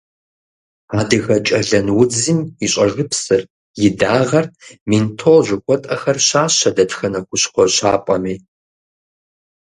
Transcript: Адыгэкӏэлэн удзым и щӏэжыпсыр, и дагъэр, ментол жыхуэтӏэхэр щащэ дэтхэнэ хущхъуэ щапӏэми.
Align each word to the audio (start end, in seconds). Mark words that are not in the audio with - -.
Адыгэкӏэлэн 0.99 1.87
удзым 2.01 2.39
и 2.63 2.65
щӏэжыпсыр, 2.71 3.41
и 3.85 3.87
дагъэр, 3.99 4.45
ментол 4.89 5.39
жыхуэтӏэхэр 5.47 6.17
щащэ 6.27 6.69
дэтхэнэ 6.75 7.19
хущхъуэ 7.27 7.65
щапӏэми. 7.75 8.35